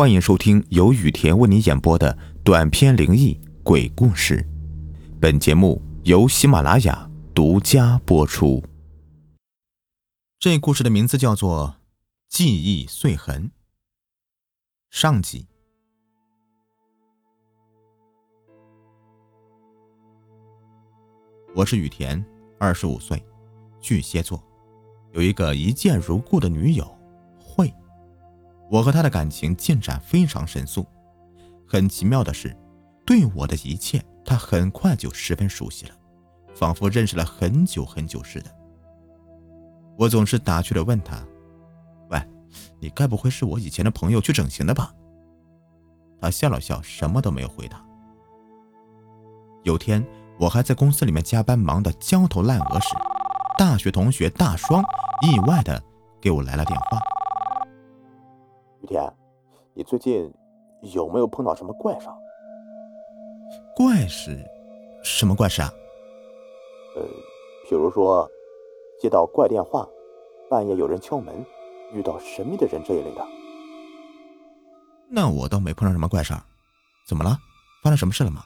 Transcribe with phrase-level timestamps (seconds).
[0.00, 4.42] 欢迎收听由雨田为你演播的短篇灵异鬼故事。
[5.20, 8.64] 本节目由喜马拉雅独家播出。
[10.38, 11.76] 这故事的名字叫做
[12.30, 13.48] 《记忆碎痕》
[14.88, 15.46] 上集。
[21.54, 22.24] 我是雨田，
[22.58, 23.22] 二十五岁，
[23.82, 24.42] 巨蟹座，
[25.12, 26.99] 有一个一见如故的女友。
[28.70, 30.86] 我和他的感情进展非常神速，
[31.66, 32.56] 很奇妙的是，
[33.04, 35.94] 对我的一切他很快就十分熟悉了，
[36.54, 38.50] 仿佛认识了很久很久似的。
[39.98, 41.22] 我总是打趣的问他
[42.10, 42.22] ：“喂，
[42.78, 44.94] 你该不会是我以前的朋友去整形的吧？”
[46.20, 47.84] 他笑了笑，什么都没有回答。
[49.64, 50.02] 有天。
[50.38, 52.94] 我还在公司里面加班，忙得焦头烂额时，
[53.58, 54.82] 大学同学大双
[55.20, 55.82] 意外的
[56.18, 56.98] 给我来了电话。
[58.82, 59.12] 雨田，
[59.74, 60.32] 你最近
[60.80, 62.08] 有没有碰到什么怪事？
[63.76, 64.38] 怪事？
[65.02, 65.72] 什么怪事啊？
[66.96, 67.02] 呃，
[67.68, 68.28] 比如说
[69.00, 69.86] 接到怪电话，
[70.48, 71.44] 半夜有人敲门，
[71.92, 73.26] 遇到神秘的人这一类的。
[75.08, 76.42] 那我倒没碰上什么怪事儿。
[77.06, 77.38] 怎么了？
[77.82, 78.44] 发生什么事了吗？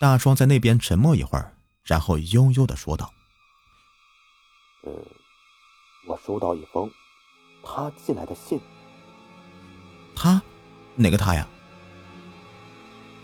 [0.00, 1.52] 大双在那边沉默一会儿，
[1.84, 3.10] 然后悠悠的说道
[4.84, 4.92] ：“呃，
[6.06, 6.90] 我收到一封
[7.62, 8.58] 他寄来的信。
[10.20, 10.42] 他？
[10.96, 11.48] 哪个他呀？”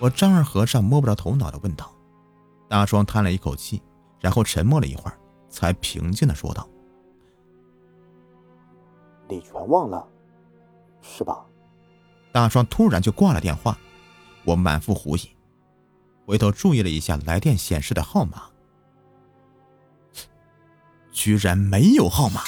[0.00, 1.92] 我丈二和尚摸不着头脑的问道。
[2.68, 3.82] 大双叹了一口气，
[4.18, 5.18] 然后沉默了一会儿，
[5.50, 6.68] 才平静的说道
[9.28, 10.06] ：“你全忘了，
[11.00, 11.44] 是吧？”
[12.32, 13.78] 大双突然就挂了电话，
[14.44, 15.30] 我满腹狐疑。
[16.26, 18.42] 回头注意了一下来电显示的号码，
[21.12, 22.42] 居然没有号码，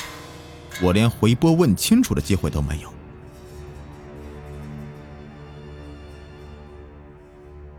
[0.83, 2.93] 我连回拨问清楚的机会都没有。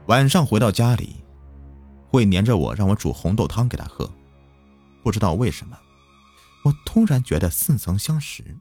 [0.09, 1.23] 晚上回到家里，
[2.07, 4.11] 会黏着我，让我煮红豆汤给他喝。
[5.03, 5.77] 不知道为什么，
[6.63, 8.57] 我突然觉得似曾相识，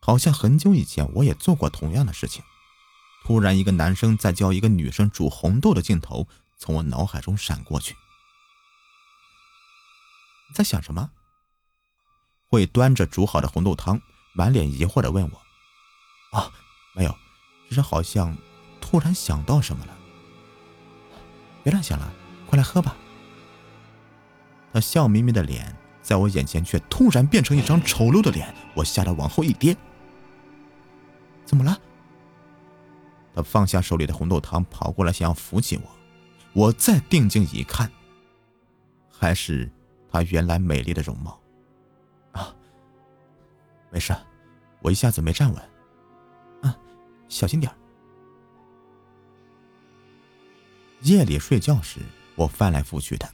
[0.00, 2.42] 好像很久以前我也做过同样的事情。
[3.24, 6.26] 突然，一个男生在教一个女生煮红豆的镜头。
[6.58, 7.94] 从我脑海中闪过去，
[10.52, 11.12] 在想什么？
[12.48, 14.02] 会端着煮好的红豆汤，
[14.32, 15.40] 满脸疑惑的问我
[16.36, 16.50] ：“啊，
[16.96, 17.16] 没有，
[17.68, 18.36] 只是好像
[18.80, 19.96] 突然想到什么了。”
[21.68, 22.10] 别乱想了，
[22.46, 22.96] 快来喝吧。
[24.72, 29.76] 他笑眯眯的脸在我眼前却突然变成一张丑陋的脸，我吓得往后一跌。
[31.44, 31.78] 怎么了？
[33.34, 35.82] 他放下手里的红豆汤，跑过来想要扶起我。
[36.54, 37.90] 我再定睛一看，
[39.10, 39.70] 还是
[40.10, 41.38] 他原来美丽的容貌。
[42.32, 42.54] 啊，
[43.90, 44.16] 没事，
[44.80, 45.62] 我一下子没站稳。
[46.62, 46.74] 啊，
[47.28, 47.70] 小心点
[51.02, 52.00] 夜里睡觉时，
[52.34, 53.32] 我翻来覆去的，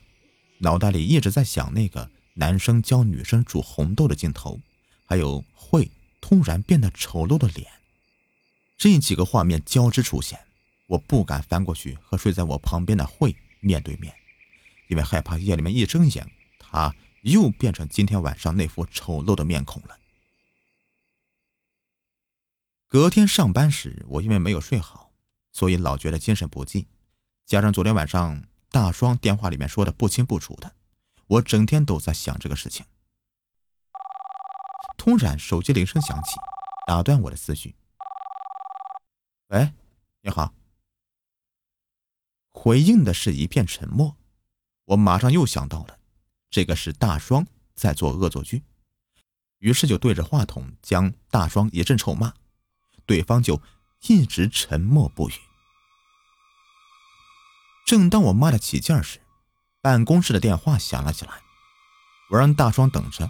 [0.58, 4.60] 脑袋里一直在想那个男生教女生煮红豆的镜头，
[5.06, 7.66] 还有会突然变得丑陋的脸。
[8.76, 10.38] 这几个画面交织出现。
[10.86, 14.14] 我不敢翻过去和睡在我旁边的慧面对面，
[14.88, 19.98] 因为害怕夜里面一睁眼，他又变成今天晚上那副丑陋的面孔了。
[22.86, 25.10] 隔天上班时，我因为没有睡好，
[25.52, 26.86] 所以老觉得精神不济，
[27.46, 30.74] 加上昨天晚上大双电话里面说的不清不楚的，
[31.26, 32.86] 我整天都在想这个事情。
[34.96, 36.36] 突然，手机铃声响起，
[36.86, 37.76] 打断我的思绪。
[39.48, 39.72] 喂，
[40.22, 40.54] 你好。
[42.50, 44.16] 回应的是一片沉默，
[44.86, 45.98] 我马上又想到了，
[46.48, 48.62] 这个是大双在做恶作剧，
[49.58, 52.32] 于是就对着话筒将大双一阵臭骂，
[53.04, 53.60] 对方就
[54.08, 55.34] 一直沉默不语。
[57.84, 59.20] 正当我骂得起劲时，
[59.82, 61.32] 办公室的电话响了起来，
[62.30, 63.28] 我让大双等着，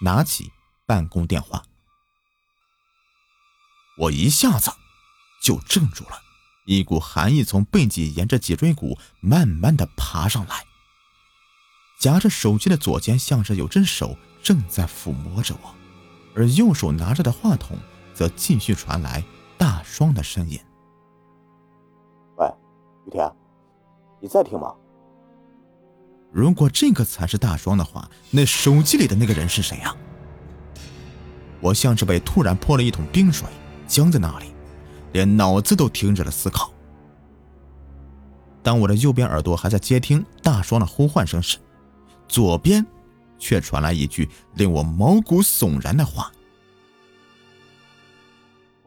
[0.00, 0.52] 拿起
[0.86, 1.62] 办公电话，
[3.98, 4.72] 我一下子
[5.40, 6.20] 就怔住了。
[6.64, 10.64] 一股寒意从背脊沿着脊椎骨慢慢的爬上来，
[11.98, 15.74] 夹着手机的左肩像是有只手正在抚摸着我，
[16.36, 17.76] 而右手拿着的话筒
[18.14, 19.24] 则继续传来
[19.58, 20.56] 大双的声音
[22.38, 22.46] ：“喂，
[23.06, 23.32] 雨田，
[24.22, 24.72] 你在听吗？
[26.30, 29.96] 如果这个才是大双的话，那手机里的那个人是谁啊？”
[31.60, 33.48] 我像是被突然泼了一桶冰水，
[33.88, 34.46] 僵在那里。
[35.12, 36.72] 连脑子都停止了思考。
[38.62, 41.58] 当我的右边耳朵还在接听大双的呼唤声时，
[42.26, 42.86] 左边
[43.38, 46.32] 却传来一句令我毛骨悚然的话：“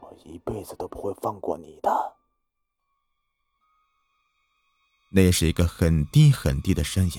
[0.02, 2.14] 我一辈子都不会放过你的。
[5.15, 7.13] 那是一个很低很低的声音，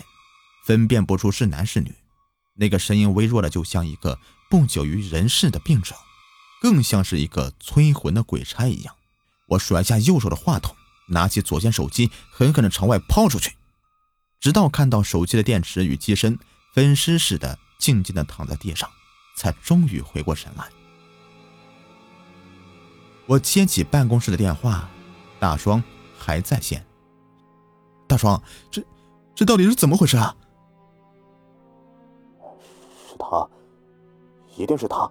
[0.67, 1.95] 分辨不出是男是女。
[2.57, 4.19] 那个声音微弱的，就像一个
[4.51, 5.97] 不久于人世的病者，
[6.61, 8.95] 更像是一个催魂的鬼差一样。
[9.49, 10.77] 我甩下右手的话筒，
[11.09, 13.57] 拿起左肩手机，狠狠的朝外抛出去，
[14.41, 16.39] 直到看到手机的电池与机身
[16.75, 18.91] 分尸似的静静的躺在地上，
[19.39, 20.69] 才终于回过神来。
[23.25, 24.87] 我接起办公室的电话，
[25.41, 25.83] 大双
[26.19, 26.85] 还在线。
[28.07, 28.83] 大双，这
[29.35, 30.35] 这到底是怎么回事啊？
[33.09, 33.49] 是他，
[34.57, 35.11] 一定是他。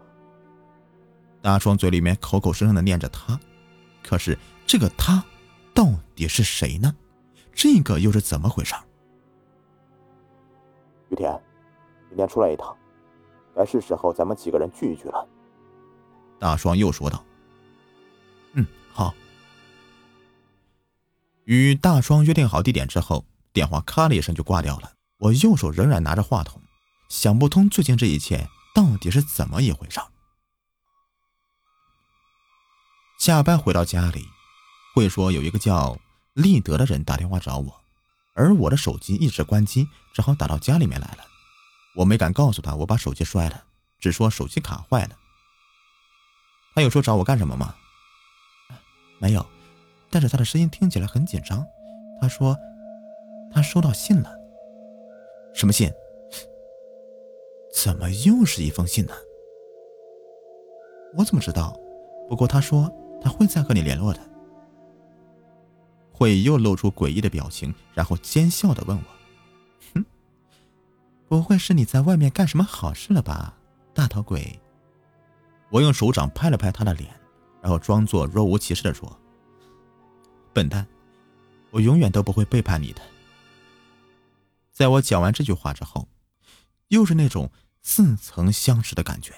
[1.41, 3.39] 大双嘴里面口口声声的念着他，
[4.03, 5.23] 可是这个他
[5.73, 6.95] 到底是谁呢？
[7.53, 8.73] 这个又是怎么回事？
[11.09, 11.31] 雨田，
[12.09, 12.75] 明天出来一趟，
[13.55, 15.27] 该是时候咱们几个人聚一聚了。
[16.39, 17.23] 大双又说道。
[18.53, 19.13] 嗯，好。
[21.45, 24.91] 与大双约定好地点之后，电话咔的一声就挂掉了。
[25.17, 26.61] 我右手仍然拿着话筒，
[27.09, 29.99] 想不通最近这一切到底是怎么一回事。
[33.17, 34.25] 下班回到家里，
[34.93, 35.97] 会说有一个叫
[36.33, 37.81] 立德的人打电话找我，
[38.33, 41.25] 而我的手机一直关机，只好打到家里面来了。
[41.95, 43.63] 我没敢告诉他我把手机摔了，
[43.99, 45.15] 只说手机卡坏了。
[46.73, 47.73] 他有说找我干什么吗？
[49.17, 49.47] 没有，
[50.15, 51.67] 但是他的声音听起来很紧张。
[52.21, 52.57] 他说
[53.51, 54.33] 他收到信了。
[55.53, 55.91] 什么信？
[57.73, 59.11] 怎么又是一封信呢？
[61.17, 61.77] 我怎么知道？
[62.29, 62.89] 不过他说
[63.21, 64.21] 他会再和你联络的。
[66.13, 69.03] 慧又露出诡异的表情，然后奸笑的问我
[69.93, 70.05] ：“哼，
[71.27, 73.53] 不会是你在外面干什么好事了吧，
[73.93, 74.57] 大头鬼？”
[75.71, 77.09] 我用手掌拍了拍他的脸。
[77.61, 79.11] 然后装作若无其事的说
[80.55, 80.87] ：“笨蛋，
[81.71, 83.01] 我永远都不会背叛你的。”
[84.71, 86.07] 在我讲完这句话之后，
[86.87, 89.35] 又是那种似曾相识的感觉，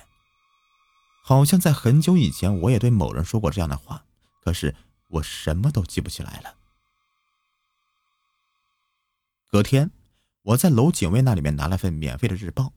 [1.24, 4.06] 好像在很久以前我也对某人说过这样的话，
[4.44, 4.76] 可是
[5.08, 6.56] 我什么都记不起来了。
[9.48, 9.90] 隔天，
[10.44, 12.74] 我在楼警卫那里面拿了份免费的日报，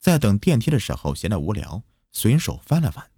[0.00, 3.08] 在等电梯的时候闲得无聊，随手翻了翻。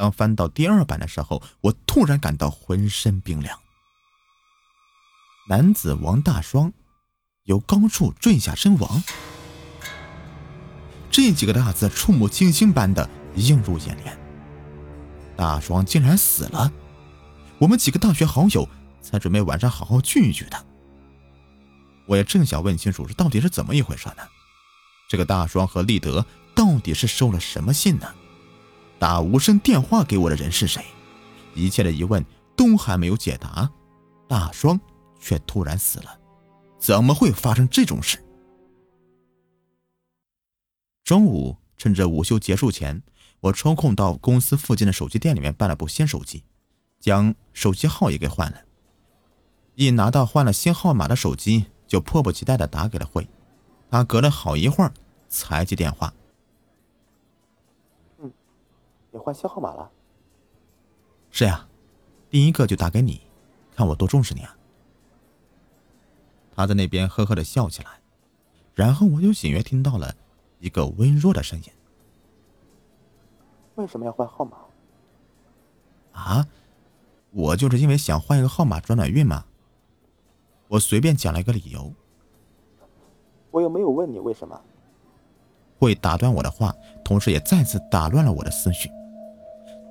[0.00, 3.58] 当翻到第二版的时候，我突然感到浑身冰凉。
[5.46, 6.72] 男子王大双
[7.44, 9.04] 由高处坠下身亡，
[11.10, 14.18] 这几个大字触目惊心般的映入眼帘。
[15.36, 16.72] 大双竟然死了！
[17.58, 18.66] 我们几个大学好友
[19.02, 20.64] 才准备晚上好好聚一聚的。
[22.06, 24.22] 我也正想问清楚这到底是怎么一回事呢？
[25.10, 26.24] 这个大双和立德
[26.54, 28.14] 到底是收了什么信呢？
[29.00, 30.84] 打无声电话给我的人是谁？
[31.54, 32.22] 一切的疑问
[32.54, 33.68] 都还没有解答，
[34.28, 34.78] 大双
[35.18, 36.20] 却突然死了，
[36.78, 38.22] 怎么会发生这种事？
[41.02, 43.02] 中午趁着午休结束前，
[43.40, 46.44] 我抽空到公司附近的手机店里面办了部新手机，
[47.00, 48.58] 将手机号也给换了。
[49.76, 53.26] 一拿到换了新号码的手机，就迫不及待的打给了慧，
[53.90, 54.92] 他隔了好一会儿
[55.30, 56.12] 才接电话。
[59.10, 59.90] 你换新号码了？
[61.30, 61.68] 是呀，
[62.28, 63.20] 第一个就打给你，
[63.74, 64.56] 看我多重视你啊！
[66.54, 68.00] 他在那边呵呵的笑起来，
[68.74, 70.14] 然后我就隐约听到了
[70.58, 71.64] 一个微弱的声音
[73.76, 74.58] ：“为什么要换号码？”
[76.12, 76.46] 啊，
[77.30, 79.44] 我就是因为想换一个号码转转运嘛。
[80.68, 81.92] 我随便讲了一个理由。
[83.50, 84.60] 我又没有问你为什么。
[85.78, 88.90] 会打断我的话，同时也再次打乱了我的思绪。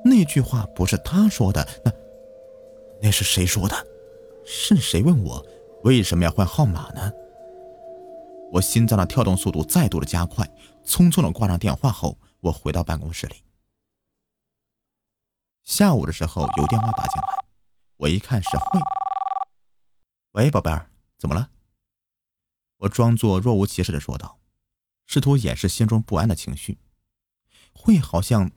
[0.03, 1.91] 那句话不是他说的，那
[3.01, 3.75] 那是谁说的？
[4.46, 5.46] 是谁问我
[5.84, 7.12] 为什么要换号码呢？
[8.51, 10.44] 我心脏的跳动速度再度的加快，
[10.84, 13.44] 匆匆的挂上电话后，我回到办公室里。
[15.63, 17.46] 下午的时候有电话打进来，
[17.98, 18.79] 我一看是慧。
[20.32, 21.51] 喂，宝贝儿，怎么了？
[22.77, 24.39] 我装作若无其事的说道，
[25.06, 26.79] 试图掩饰心中不安的情绪。
[27.74, 28.50] 慧好像。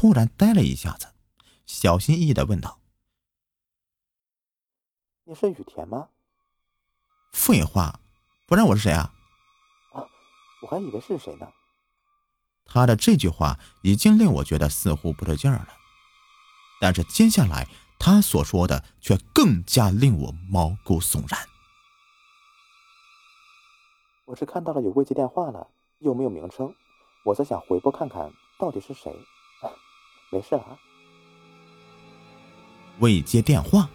[0.00, 1.08] 突然呆了一下子，
[1.66, 2.78] 小心翼翼的问道
[5.26, 6.10] ：“你是雨田吗
[7.34, 7.98] ？”“废话，
[8.46, 9.12] 不然我是谁啊
[9.92, 10.06] ？”“啊，
[10.62, 11.48] 我还以为是谁呢。”
[12.64, 15.68] 他的这句话已经令我觉得似乎不对劲儿了，
[16.80, 17.66] 但是接下来
[17.98, 21.44] 他所说的却更加令我毛骨悚然。
[24.26, 25.66] 我是看到了有未接电话了，
[25.98, 26.72] 又没有名称，
[27.24, 29.12] 我在想回拨看看到底是谁。
[30.30, 30.78] 没事啊。
[32.98, 33.88] 未接电话。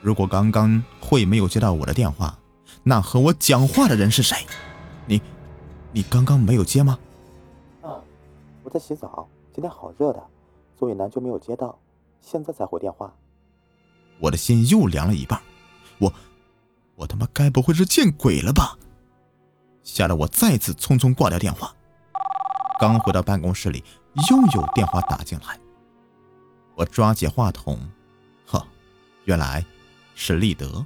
[0.00, 2.38] 如果刚刚会没有接到我的电话，
[2.82, 4.46] 那和我讲话的人是谁？
[5.06, 5.20] 你，
[5.92, 6.98] 你刚刚没有接吗？
[7.82, 7.98] 啊，
[8.62, 10.22] 我在洗澡，今天好热的，
[10.78, 11.76] 所以呢就没有接到，
[12.20, 13.12] 现在才回电话。
[14.20, 15.40] 我的心又凉了一半，
[15.98, 16.12] 我，
[16.94, 18.78] 我他妈该不会是见鬼了吧？
[19.82, 21.74] 吓得我再次匆匆挂掉电话。
[22.78, 23.82] 刚回到办公室里，
[24.30, 25.58] 又有电话打进来。
[26.74, 27.78] 我抓起话筒，
[28.46, 28.66] 呵，
[29.24, 29.64] 原来。
[30.20, 30.84] 是立德，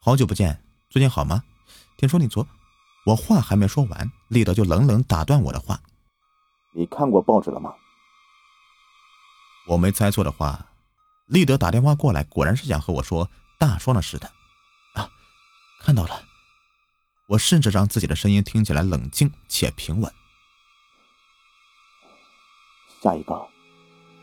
[0.00, 1.44] 好久不见，最近好吗？
[1.96, 2.44] 听说你昨……
[3.06, 5.80] 我话还没说完，立德就冷冷打断我的话
[6.74, 7.72] ：“你看过报纸了吗？”
[9.68, 10.66] 我没猜错的话，
[11.26, 14.28] 立德打电话过来，果然是想和我说大双的事的。
[14.94, 15.08] 啊，
[15.78, 16.20] 看到了。
[17.28, 20.12] 我甚至让自己的声音听起来冷静且平稳。
[23.00, 23.40] 下一个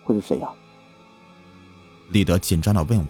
[0.04, 0.50] 会是谁呀？
[2.10, 3.06] 立德紧张的问我，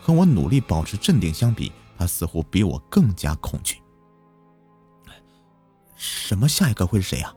[0.00, 3.76] 和我努力保持镇定相比，他似乎比我更加恐惧。
[5.96, 7.34] 什么下一个会是谁呀？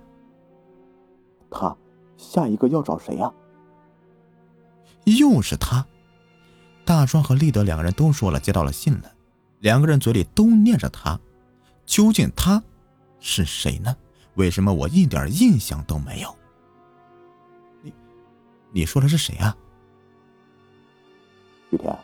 [1.49, 1.75] 他
[2.17, 3.31] 下一个要找谁呀？
[5.05, 5.85] 又是他。
[6.85, 9.11] 大壮和立德两个人都说了接到了信了，
[9.59, 11.19] 两个人嘴里都念着他，
[11.85, 12.61] 究竟他
[13.19, 13.95] 是谁呢？
[14.35, 16.35] 为什么我一点印象都没有？
[18.75, 19.55] 你，说的是谁啊？
[21.69, 21.95] 雨田，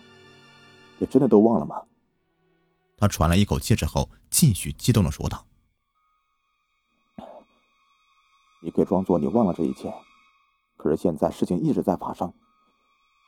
[0.99, 1.81] 你真的都忘了吗？
[2.95, 5.47] 他喘了一口气之后，继续激动的说道
[8.61, 9.91] ：“你可以装作你忘了这一切，
[10.77, 12.31] 可是现在事情一直在发生，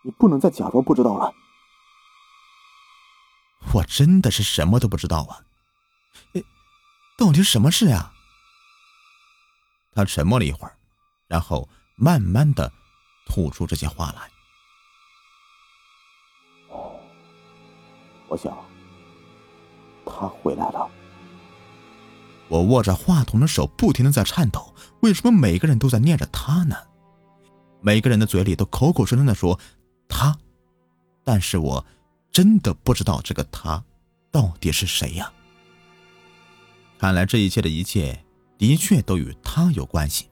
[0.03, 1.33] 你不能再假装不知道了。”
[3.73, 5.41] 我真的是什么都不知道啊！
[6.33, 6.43] 哎，
[7.17, 8.13] 到底什么事呀？
[9.93, 10.77] 他沉默了一会儿，
[11.27, 12.71] 然后慢慢的
[13.25, 14.29] 吐出这些话来。
[18.27, 18.57] 我想，
[20.05, 20.89] 他回来了。
[22.47, 24.73] 我握着话筒的手不停的在颤抖。
[25.01, 26.75] 为什么每个人都在念着他呢？
[27.81, 29.59] 每个人的嘴里都口口声声的说
[30.07, 30.37] 他，
[31.23, 31.85] 但是我
[32.31, 33.83] 真的不知道这个他
[34.31, 35.33] 到底是谁呀。
[36.99, 38.23] 看来这一切的一切
[38.57, 40.29] 的确都与他有关系，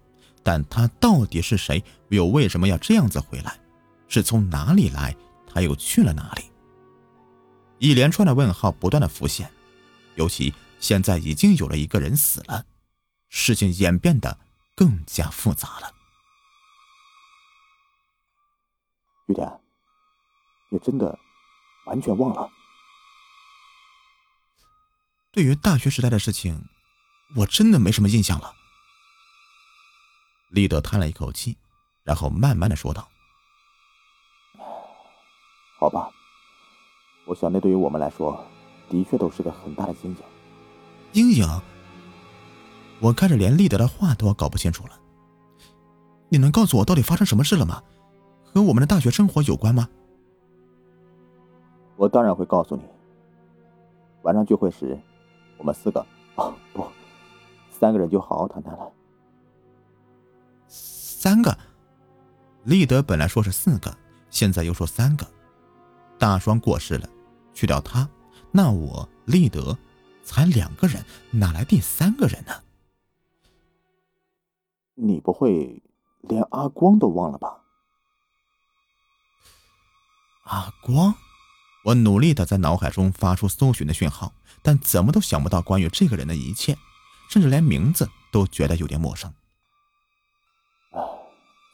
[0.50, 1.84] 但他到底是谁？
[2.08, 3.60] 又为什么要这样子回来？
[4.08, 5.16] 是从哪里来？
[5.46, 6.52] 他又去了哪里？
[7.78, 9.52] 一连串的问号不断的浮现，
[10.16, 12.66] 尤其现在已经有了一个人死了，
[13.30, 14.40] 事情演变得
[14.76, 15.94] 更加复杂了。
[19.28, 19.48] 雨点，
[20.70, 21.20] 你真的
[21.86, 22.50] 完全忘了？
[25.32, 26.68] 对于大学时代的事情，
[27.36, 28.56] 我真的没什么印象了。
[30.50, 31.58] 立德叹了一口气，
[32.04, 33.08] 然后慢慢的说道
[35.80, 36.10] ：“好吧。”
[37.26, 38.44] 我想，那对于我们来说，
[38.90, 40.18] 的确都是个很大的阴影。
[41.14, 41.48] 阴影？
[43.00, 45.00] 我开始连立德的话都要搞不清楚了。
[46.28, 47.84] 你能告诉我到底发生什么事了吗？
[48.44, 49.88] 和我们的大学生活有关吗？
[51.96, 52.82] 我当然会告诉你。
[54.24, 55.00] 晚上聚会时，
[55.58, 56.04] 我们四个，
[56.36, 56.84] 哦不，
[57.70, 58.92] 三个人就好好谈谈了。
[61.30, 61.56] 三个？
[62.64, 63.96] 立德本来说是四个，
[64.32, 65.32] 现在又说三个。
[66.18, 67.08] 大双过世了。
[67.54, 68.10] 去掉他，
[68.52, 69.78] 那我立德
[70.24, 72.64] 才两个人，哪来第三个人呢？
[74.96, 75.84] 你不会
[76.22, 77.62] 连阿光都忘了吧？
[80.46, 81.14] 阿光，
[81.86, 84.34] 我努力的在脑海中发出搜寻的讯号，
[84.64, 86.76] 但怎么都想不到关于这个人的一切，
[87.30, 89.32] 甚至连名字都觉得有点陌生。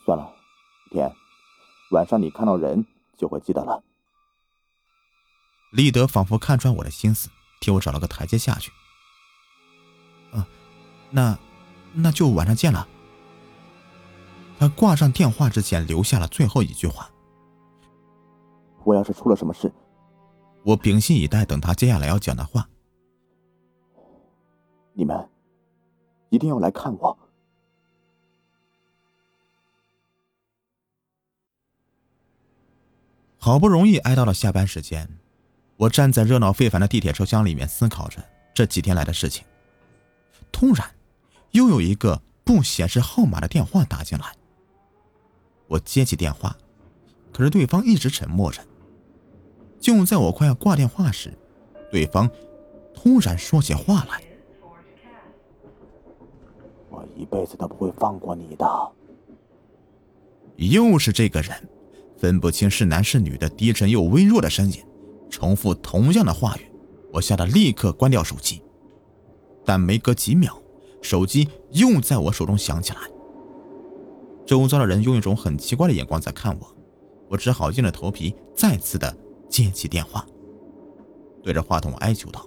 [0.06, 0.32] 唉，算了，
[0.92, 1.12] 天，
[1.90, 2.86] 晚上你看到人
[3.18, 3.84] 就会记得了。
[5.72, 7.28] 立德仿佛看穿我的心思，
[7.60, 8.72] 替我找了个台阶下去。
[10.32, 10.48] 啊，
[11.10, 11.38] 那，
[11.94, 12.88] 那就晚上见了。
[14.60, 17.10] 他挂上电话之前留下了最后一句话
[18.86, 19.74] ：“我要是出了什么事，
[20.64, 22.70] 我屏息以待，等他接下来要讲的话。
[24.94, 25.30] 你们
[26.30, 27.18] 一定要来看我。”
[33.46, 35.08] 好不容易挨到了下班时间。
[35.78, 38.18] 我站在热闹非凡的地铁车厢里面，思考着
[38.56, 39.46] 这几天来的事情。
[40.52, 40.90] 突然，
[41.52, 44.34] 又有一个不显示号码的电话打进来。
[45.68, 46.58] 我接起电话，
[47.32, 48.64] 可是对方一直沉默着。
[49.80, 51.32] 就在我快要挂电话时，
[51.92, 52.28] 对方
[52.96, 54.24] 突然说起话来
[56.90, 58.92] ：“我一辈子都不会放过你的。”
[60.58, 61.70] 又是这个人，
[62.18, 64.84] 分不清是男是女的低沉又微弱的声音，
[65.30, 66.72] 重复同样的话语。
[67.14, 68.62] 我吓得立刻关掉手机，
[69.64, 70.62] 但没隔几秒，
[71.02, 73.00] 手机又在我手中响起来。
[74.46, 76.76] 周遭的人用一种很奇怪的眼光在看我，
[77.30, 79.16] 我只好硬着头皮再次的
[79.50, 80.26] 接起电话，
[81.42, 82.46] 对着话筒哀求道：“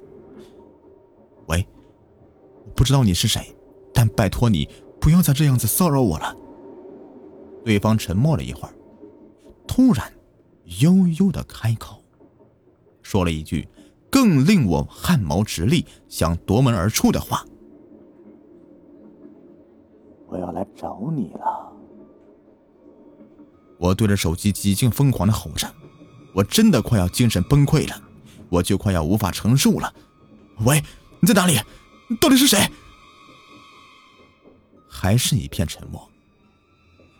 [1.48, 1.66] 喂，
[2.76, 3.56] 不知道你是谁，
[3.92, 4.68] 但拜托你
[5.00, 6.36] 不要再这样子骚扰我了。”
[7.64, 8.74] 对方沉默了一会儿，
[9.68, 10.12] 突然
[10.80, 12.02] 悠悠的开口，
[13.02, 13.68] 说了一句。
[14.10, 17.44] 更令我汗毛直立、想夺门而出的话
[20.26, 21.70] ：“我要来找你了！”
[23.78, 25.70] 我对着手机几近疯狂的吼着，
[26.32, 28.02] 我真的快要精神崩溃了，
[28.48, 29.92] 我就快要无法承受了。
[30.64, 30.82] 喂，
[31.20, 31.60] 你在哪里？
[32.08, 32.66] 你到底是谁？
[34.88, 36.08] 还是一片沉默。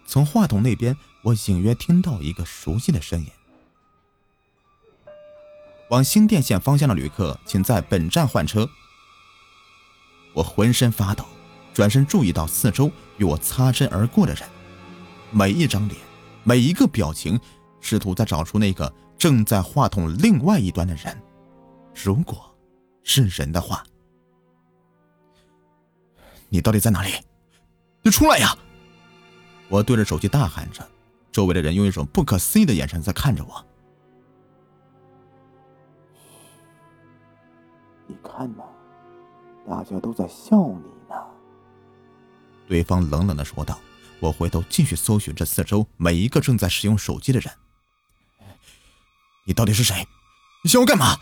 [0.07, 0.97] 从话筒那边，
[1.29, 3.27] 我隐约听到一个熟悉的声音。
[5.91, 8.69] 往新店线方向的旅客，请在本站换车。
[10.33, 11.25] 我浑身发抖，
[11.75, 14.49] 转身注意到四周与我擦身而过的人，
[15.31, 16.01] 每一张脸，
[16.45, 17.39] 每一个表情，
[17.81, 21.23] 试图在找出那个正在话筒另外一端的人。
[21.95, 22.55] 如果
[23.03, 23.85] 是人的话，
[26.49, 27.13] 你到底在哪里？
[28.03, 28.57] 你出来呀！
[29.69, 30.87] 我对着手机大喊着，
[31.39, 33.65] 周围的人用一种不可思议的眼神在看着我。
[38.09, 38.65] 你看呢，
[39.65, 41.15] 大家都在笑你呢。
[42.67, 43.79] 对方冷冷的说道。
[44.19, 47.55] 我回头继续搜寻着四周每一个正在使用手机的人。
[49.45, 50.09] 你到底是谁？
[50.65, 51.21] 你想我干嘛？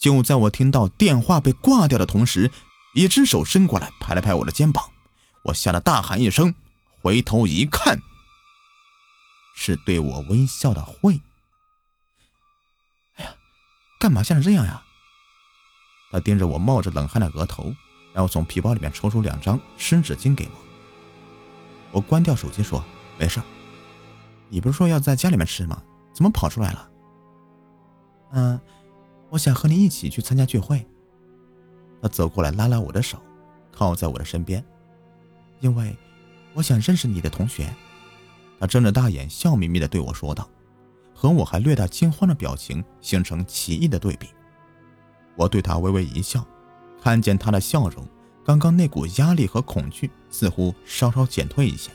[0.00, 2.50] 就在我听到电话被挂掉的同时，
[2.96, 4.90] 一只手伸过来拍了拍我的肩膀，
[5.44, 6.52] 我吓得大喊一声，
[7.02, 7.98] 回头一看，
[9.54, 11.20] 是对我微笑的慧。
[13.98, 14.82] 干嘛像这样呀？
[16.10, 17.74] 他盯着我冒着冷汗的额头，
[18.12, 20.52] 然后从皮包里面抽出两张湿纸巾给我。
[21.92, 22.84] 我关掉手机说
[23.18, 23.40] ：“没事。”
[24.48, 25.82] 你不是说要在家里面吃吗？
[26.12, 26.90] 怎么跑出来了？
[28.32, 28.60] 嗯，
[29.28, 30.84] 我想和你一起去参加聚会。
[32.02, 33.22] 他走过来拉拉我的手，
[33.70, 34.64] 靠在我的身边，
[35.60, 35.96] 因为
[36.54, 37.74] 我想认识你的同学。
[38.58, 40.48] 他睁着大眼，笑眯眯的对我说道。
[41.14, 44.30] 和我还略带惊慌的表情形成奇异的对比，
[45.36, 46.42] 我对他微微一笑，
[47.02, 48.08] 看见他的笑容，
[48.42, 51.90] 刚刚那股压力和恐惧似乎稍稍减退一些。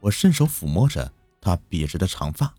[0.00, 2.54] 我伸手抚摸着他笔直的长发，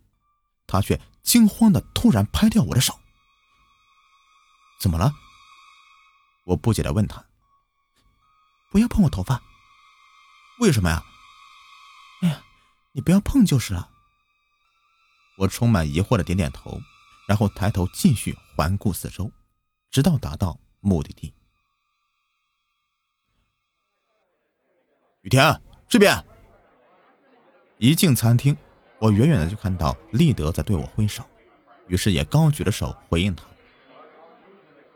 [0.68, 2.94] 他却惊慌的突然拍掉我的手。
[4.80, 5.12] 怎么了？
[6.44, 7.26] 我不解的问他。
[8.70, 9.41] 不要碰我头发。
[10.60, 11.04] 为什么呀？
[12.22, 12.41] 哎呀，
[12.94, 13.89] 你不要碰就是了。
[15.38, 16.80] 我充满疑惑的点点头，
[17.28, 19.30] 然后抬头继续环顾四周，
[19.91, 21.34] 直到达到目的地。
[25.22, 26.24] 雨田，这边。
[27.78, 28.56] 一进餐厅，
[29.00, 31.22] 我远远的就看到立德在对我挥手，
[31.88, 33.44] 于是也高举着手回应他。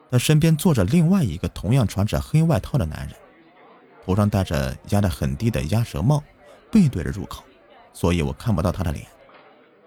[0.10, 3.20] 他身边坐着另外一个同样穿着黑外套的男人，
[4.10, 6.24] 头上戴着压得很低的鸭舌帽，
[6.72, 7.44] 背对着入口，
[7.94, 9.06] 所以我看不到他的脸。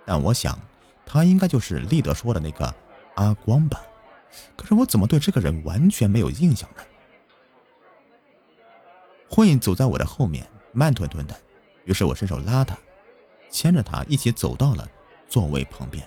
[0.04, 0.56] 但我想，
[1.04, 2.72] 他应该就是立德说的那个
[3.16, 3.82] 阿光吧？
[4.54, 6.82] 可是我怎么对这个人完全没有印象呢？
[9.28, 11.34] 慧走在我的后面，慢吞吞的。
[11.84, 12.78] 于是我伸手拉他，
[13.50, 14.88] 牵着他一起走到了
[15.28, 16.06] 座位旁边。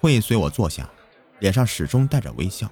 [0.00, 0.90] 慧随我坐下，
[1.38, 2.68] 脸上始终带着微笑。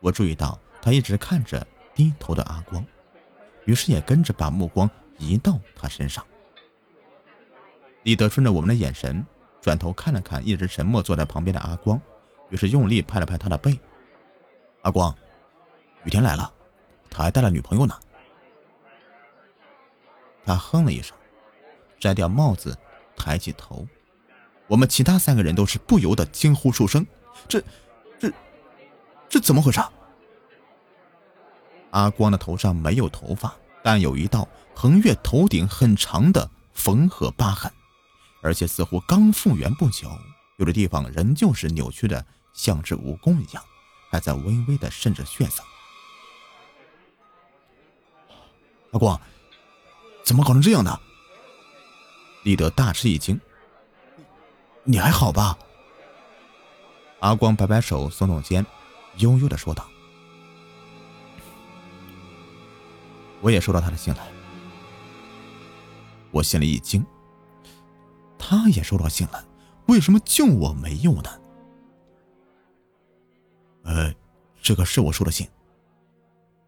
[0.00, 1.66] 我注意到他一直看着
[1.98, 2.86] 低头的阿光，
[3.64, 6.24] 于是也跟着把目光移到他身上。
[8.04, 9.26] 李德顺着我们的眼神，
[9.60, 12.00] 转头看了看一直沉默坐在旁边的阿光，
[12.50, 13.76] 于是用力拍了拍他的背。
[14.82, 15.12] 阿光，
[16.04, 16.54] 雨天来了，
[17.10, 17.98] 他还带了女朋友呢。
[20.46, 21.16] 他哼了一声，
[21.98, 22.78] 摘掉帽子，
[23.16, 23.84] 抬起头。
[24.68, 27.04] 我们其他三个人都是不由得惊呼出声
[27.48, 27.60] ：“这、
[28.20, 28.32] 这、
[29.28, 29.80] 这怎么回事？”
[31.90, 37.70] 阿光的头上没有头发，但有一道横越头顶很长的缝合疤痕。
[38.40, 40.10] 而且似乎刚复原不久，
[40.58, 43.62] 有的地方仍旧是扭曲的，像只蜈蚣一样，
[44.10, 45.62] 还在微微的渗着血色。
[48.92, 49.20] 阿光，
[50.24, 51.00] 怎么搞成这样的？
[52.44, 53.38] 立德大吃一惊。
[54.84, 55.58] 你还好吧？
[57.20, 58.64] 阿光摆摆手，耸耸肩，
[59.16, 59.84] 悠悠的说道
[63.40, 64.20] ：“我也收到他的信了。”
[66.30, 67.04] 我心里一惊。
[68.38, 69.44] 他也收到信了，
[69.86, 71.30] 为什么就我没有呢？
[73.82, 74.14] 呃，
[74.62, 75.46] 这个是我收的信。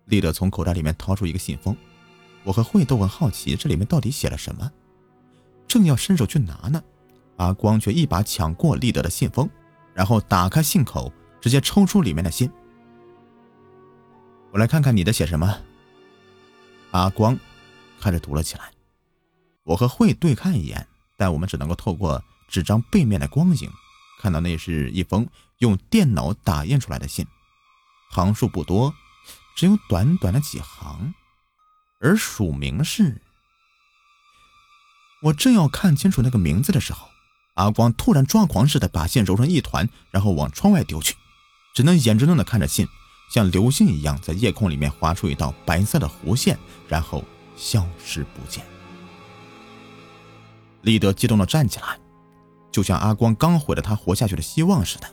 [0.07, 1.75] 立德从口袋里面掏出一个信封，
[2.43, 4.71] 我和慧都很好奇这里面到底写了什么，
[5.69, 6.83] 正要伸手去拿呢，
[7.37, 9.49] 阿光却一把抢过立德的信封，
[9.95, 12.51] 然后打开信口，直接抽出里面的信。
[14.51, 15.57] 我来看看你的写什么。
[16.93, 17.39] 阿光
[18.01, 18.73] 开始读了起来，
[19.65, 20.87] 我和慧对看一眼。
[21.17, 23.71] 但我们只能够透过纸张背面的光影，
[24.23, 27.27] 看到那是一封用电脑打印出来的信，
[28.11, 28.95] 行数不多，
[29.55, 31.13] 只有短短的几行，
[32.01, 33.21] 而署名是……
[35.25, 37.07] 我正要看清楚那个名字的时候，
[37.57, 41.15] 阿光突然抓狂似的把信揉成一团，然后往窗外丢去，
[41.75, 42.89] 只能眼睁睁的看着信
[43.31, 48.65] 像流星一样在夜空里面划出一道白色的弧线，然后消失不见。
[50.83, 51.97] 立德激动的站起来，
[52.73, 55.07] 就像阿光刚毁了他活下去的希望似的，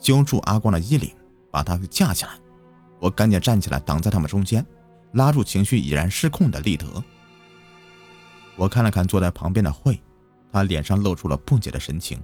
[0.00, 1.14] 揪住阿光的衣领，
[1.52, 2.32] 把他给架起来。
[2.98, 4.66] 我赶紧站起来挡在他们中间，
[5.12, 7.00] 拉住情绪已然失控的立德。
[8.56, 10.02] 我看了看坐在旁边的慧，
[10.50, 12.20] 他脸上露出了不解的神情，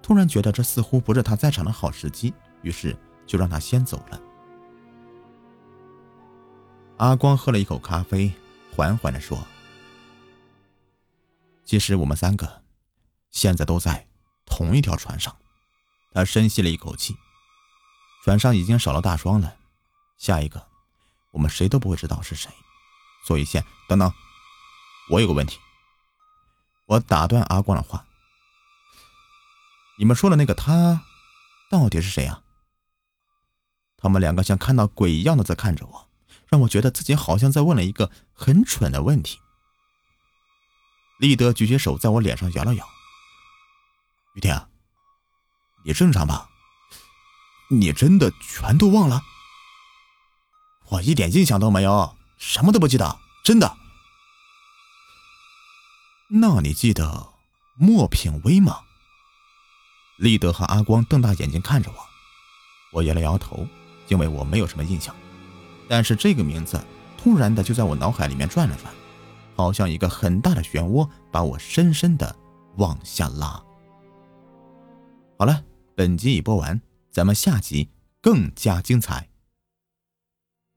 [0.00, 2.96] 突然觉得这似乎不是他在场的好时机，于是
[3.32, 4.20] 就让他先走了。
[6.98, 8.30] 阿光喝了一口咖啡，
[8.70, 9.42] 缓缓地说。
[11.64, 12.62] 其实我们三个
[13.30, 14.06] 现在都在
[14.44, 15.34] 同一条船上。
[16.12, 17.16] 他深吸了一口气，
[18.22, 19.56] 船上已经少了大双了。
[20.18, 20.62] 下一个，
[21.30, 22.52] 我们谁都不会知道是谁。
[23.24, 24.12] 所以先等等，
[25.08, 25.58] 我有个问题。
[26.84, 28.04] 我打断阿光的话
[29.96, 31.02] ：“你们说的那个他，
[31.70, 32.42] 到底是谁啊？”
[34.02, 36.08] 他们两个像看到鬼一样的在看着我，
[36.48, 39.38] 让我觉得自己好像在问了一个很蠢的问题。
[41.18, 42.84] 立德举起手，在我脸上摇了摇。
[44.34, 44.66] 雨天，
[45.84, 46.50] 你正常吧？
[47.70, 49.22] 你真的全都忘了？
[50.88, 53.76] 我一点印象都没有，什么都不记得，真的。
[56.28, 57.28] 那你记得
[57.76, 58.80] 莫品威吗？
[60.16, 61.96] 立德和阿光瞪大眼睛看着我，
[62.94, 63.68] 我摇了摇头，
[64.12, 65.14] 因为我没有什么印象。
[65.88, 66.78] 但是这个名字
[67.16, 68.92] 突然的就在我脑海里面转了转。
[69.54, 72.36] 好像一个很大的漩涡，把我深深的
[72.76, 73.62] 往下拉。
[75.38, 75.62] 好了，
[75.94, 76.78] 本集已播完，
[77.10, 77.88] 咱们下集
[78.20, 79.28] 更加精彩。